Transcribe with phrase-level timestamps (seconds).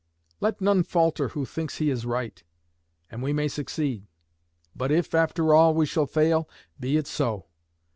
[0.39, 2.43] Let none falter who thinks he is right,
[3.11, 4.07] and we may succeed.
[4.75, 7.45] But if, after all, we shall fail, be it so.